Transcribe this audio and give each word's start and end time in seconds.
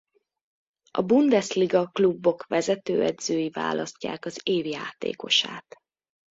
A 0.91 1.01
Bundesliga 1.01 1.85
klubok 1.87 2.45
vezetőedzői 2.47 3.49
választják 3.49 4.25
az 4.25 4.39
év 4.43 4.65
játékosát. 4.65 5.75